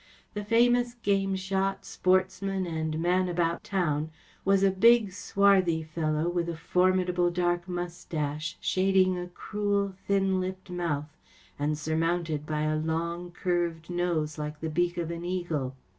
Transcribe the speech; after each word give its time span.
The 0.33 0.43
famous 0.43 0.95
game 0.95 1.35
shot, 1.35 1.85
sportsman, 1.85 2.65
and 2.65 2.97
man 2.97 3.29
about 3.29 3.63
town 3.63 4.09
was 4.43 4.63
a 4.63 4.71
big, 4.71 5.13
swarthy 5.13 5.83
fellow, 5.83 6.27
with 6.27 6.49
a 6.49 6.55
formidable 6.57 7.29
dark 7.29 7.69
moustache, 7.69 8.57
shading 8.59 9.15
a 9.15 9.27
cruel, 9.27 9.93
thin 10.07 10.39
lipped 10.39 10.71
mouth, 10.71 11.15
and 11.59 11.77
surmounted 11.77 12.47
by 12.47 12.61
a 12.61 12.77
long, 12.79 13.29
curved 13.29 13.91
nose, 13.91 14.39
like 14.39 14.59
the 14.59 14.71
beak 14.71 14.97
of 14.97 15.11
an 15.11 15.23
eagle. 15.23 15.75